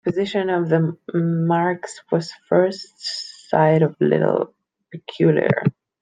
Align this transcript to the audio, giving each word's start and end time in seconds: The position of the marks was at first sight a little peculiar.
The 0.03 0.11
position 0.13 0.49
of 0.49 0.67
the 0.67 0.97
marks 1.13 2.01
was 2.11 2.31
at 2.31 2.37
first 2.49 3.49
sight 3.51 3.83
a 3.83 3.95
little 3.99 4.51
peculiar. 4.91 5.59